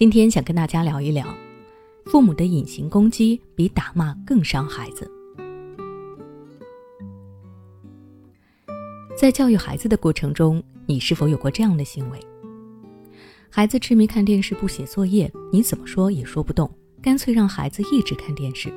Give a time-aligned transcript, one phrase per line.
[0.00, 1.26] 今天想跟大家聊一聊，
[2.06, 5.06] 父母的隐形攻击比打骂更伤孩子。
[9.14, 12.18] 在教育孩子的过程中，你是否有过这样的行为？
[13.50, 18.72] 孩子痴迷看电视不写作业，你怎么说也说不动，干脆让孩子一直看电视，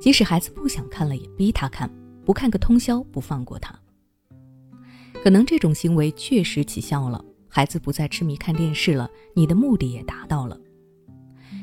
[0.00, 1.94] 即使孩子不想看了也逼他看，
[2.24, 3.78] 不看个通宵不放过他。
[5.22, 7.22] 可能这种行为确实起效了。
[7.56, 10.58] 孩子不再痴迷看电视了，你的目的也达到了。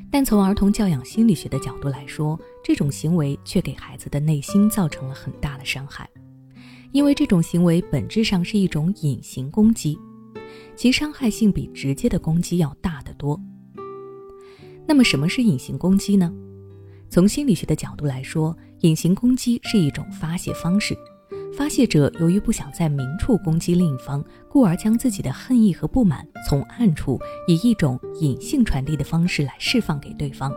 [0.10, 6.10] 但从儿童教养心理学的角度来说，这种行为却给孩子的内心造成了很大的伤害，
[6.94, 10.00] 因为这种行为本质上是一种隐形攻击，
[10.78, 13.38] 其伤害性比直接的攻击要大得多。
[14.88, 16.34] 那么，什么是隐形攻击呢？
[17.10, 20.98] 从心理学的角度来说，隐形攻击是一种发泄方式。
[21.58, 30.52] 发泄者由于不想在明处攻击另一方，故而将自己的恨意和不满从暗处以一种隐性传递的方式来释放给对方。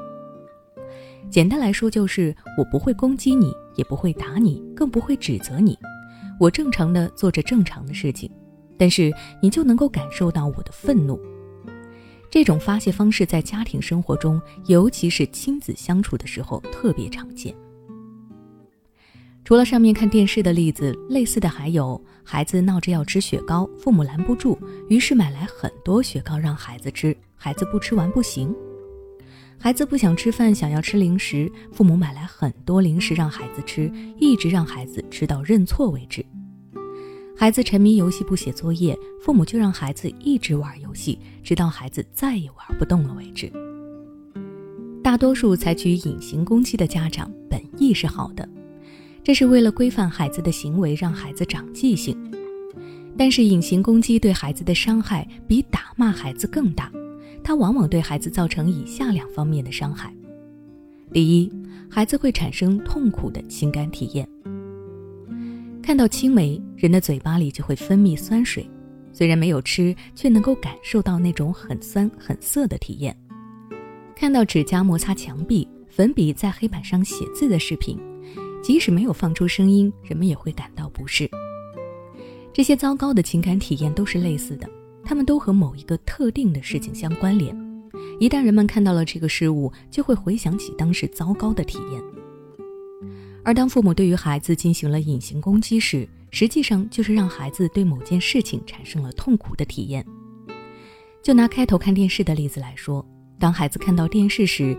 [1.28, 5.76] 简单来说，就是我不会攻击你，也不会打你，更不会指责你，
[6.38, 8.30] 我正常的做着正常的事情，
[8.78, 11.20] 但是你就能够感受到我的愤怒。
[12.30, 17.54] 这种发泄方式在家庭生活中，尤其是亲子相处的时候特别常见。
[19.44, 28.48] 除了上面看电视的例子，类似的还有孩子闹着要吃雪糕，父母拦不住，于是买来很多雪糕让孩子吃，孩子不吃完不行；
[29.58, 36.22] 孩子不想吃饭，想要吃零食，父母买来很多零食让孩子吃，一直让孩子吃到认错为止；
[37.36, 43.52] 孩子沉迷游戏不写作业，父母就让孩子一直玩游戏，直到孩子再也玩不动了为止。
[45.02, 48.48] 大多数采取隐形攻击的家长本意是好的。
[49.24, 52.14] 这是为了规范孩子的行为，让孩子长记性。
[53.16, 56.92] 但是隐形攻击对孩子的伤害比打骂孩子更大，
[57.42, 60.14] 它往往对孩子造成以下两方面的伤害：
[61.10, 61.50] 第一，
[61.88, 64.28] 孩子会产生痛苦的情感体验。
[65.82, 68.68] 看到青梅，人的嘴巴里就会分泌酸水，
[69.10, 73.16] 虽然没有吃，却能够感受到那种很酸很涩的体验。
[74.14, 77.98] 看到指甲摩擦墙壁，粉笔在黑板上写字的视频。
[78.64, 81.30] 即使没有放出声音，人们也会感到不适。
[82.50, 84.66] 这些糟糕的情感体验都是类似的，
[85.04, 87.54] 他们都和某一个特定的事情相关联。
[88.18, 92.02] 一旦人们看到了这个事物，就会回想起当时糟糕的体验。
[93.42, 100.02] 而当父母对于孩子进行了隐形攻击时，实际上就是让孩子对某件事情产生了痛苦的体验。
[101.22, 103.04] 就拿开头看电视的例子来说，
[103.38, 104.74] 当孩子看到电视时，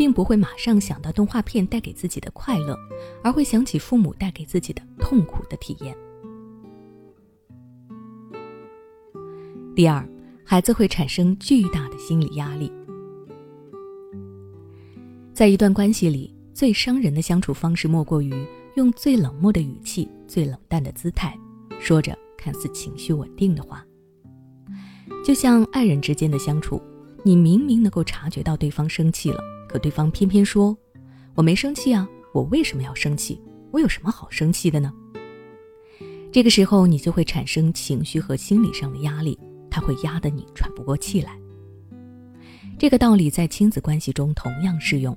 [0.00, 2.74] 并不会马上想到动画片带给自己的快乐，
[3.22, 5.94] 而会想起父母带给自己的痛苦的体验。
[9.76, 10.02] 第二，
[10.42, 12.72] 孩子会产生巨大的心理压力。
[15.34, 18.32] 在一段关系里，最伤人的相处方式莫过于
[18.76, 21.38] 用最冷漠的语气、最冷淡的姿态，
[21.78, 23.84] 说着看似情绪稳定的话。
[25.22, 26.80] 就像爱人之间的相处，
[27.22, 29.59] 你明明能够察觉到对方生气了。
[29.70, 30.76] 可对方偏偏说
[31.36, 33.40] ：“我没生气啊，我为什么要生气？
[33.70, 34.92] 我有什么好生气的呢？”
[36.32, 39.38] 这个时候，你就会产生情绪和心理上的压力，
[39.70, 41.38] 它会压得你喘不过气来。
[42.80, 45.16] 这个道理在亲子关系中同样适用。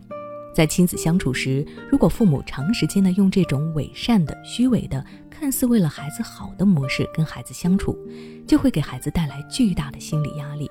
[0.53, 7.97] 在亲子相处时，如果父母长时间的用这种伪善的、虚伪的、看似为了孩子好的模式跟孩子相处，
[8.45, 10.69] 就会给孩子带来巨大的心理压力，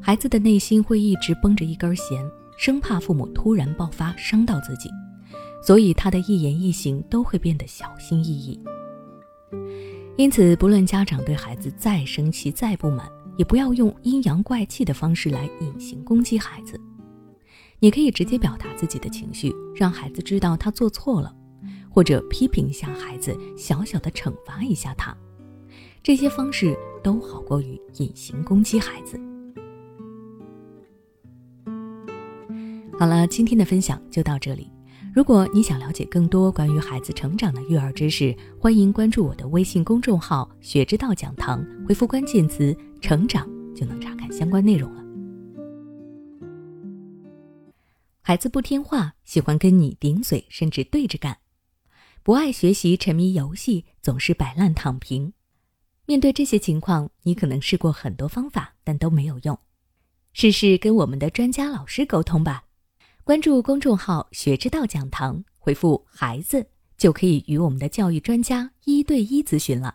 [0.00, 2.24] 孩子的内心会一直绷着一根弦。
[2.56, 4.90] 生怕父母突然爆发伤到自己，
[5.62, 8.60] 所以他的一言一行都会变得小心翼翼。
[10.16, 16.78] 因此，不论家长对孩子再生气、再不满，也不要用阴阳怪气的方式来隐形攻击孩子。
[17.80, 21.34] 你可以直接表达自己的情绪，让孩子知道他做错了，
[21.90, 25.16] 或者批评一下孩子，小小的惩罚一下他。
[26.02, 29.18] 这些方式都好过于隐形攻击孩子。
[32.98, 34.70] 好了，今天的分享就到这里。
[35.14, 45.02] 如果你想了解更多关于孩子成长的育儿知识，欢迎关注我的微信公众号“学之道讲堂”，回复关键词“成长”就能查看相关内容了。
[48.20, 51.34] 孩子不听话，喜欢跟你顶嘴，甚至对着干；
[52.22, 55.32] 不爱学习，沉迷游戏，总是摆烂躺平。
[56.06, 59.58] 面对这些情况，你可能试过很多方法，但都没有用。
[60.32, 62.64] 试试跟我们的专家老师沟通吧。
[63.24, 66.66] 关注公众号“学之道讲堂”，回复“孩子”
[66.98, 69.94] 就可以与我们的教育专家一对一咨询了。